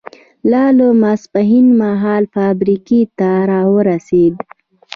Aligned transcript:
لولا 0.51 0.87
ماسپښین 1.01 1.67
مهال 1.81 2.23
فابریکې 2.33 3.01
ته 3.17 3.29
را 3.49 3.61
ورسېد. 3.73 4.35